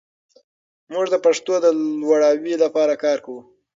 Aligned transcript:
موږ 0.91 1.05
د 1.13 1.15
پښتو 1.25 1.53
د 1.61 1.65
لوړاوي 2.01 2.55
لپاره 2.63 2.93
کار 3.03 3.17
کوو. 3.25 3.41